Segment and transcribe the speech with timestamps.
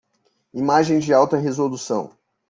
[0.51, 2.17] Imagem de alta resolução.